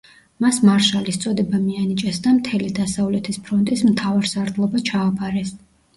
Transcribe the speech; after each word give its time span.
მას 0.43 0.55
მარშალის 0.67 1.19
წოდება 1.25 1.59
მიანიჭეს 1.65 2.17
და 2.27 2.33
მთელი 2.37 2.71
დასავლეთის 2.79 3.39
ფრონტის 3.49 3.85
მთავარსარდლობა 3.91 4.83
ჩააბარეს. 4.93 5.55